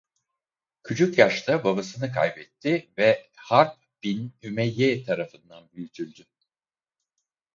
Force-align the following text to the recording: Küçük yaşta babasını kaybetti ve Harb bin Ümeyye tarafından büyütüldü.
Küçük 0.83 1.17
yaşta 1.17 1.63
babasını 1.63 2.11
kaybetti 2.11 2.89
ve 2.97 3.29
Harb 3.35 3.71
bin 4.03 4.33
Ümeyye 4.43 5.03
tarafından 5.03 5.69
büyütüldü. 5.73 6.25